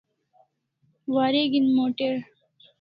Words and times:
Wareg'in 1.15 1.67
motor 1.77 2.13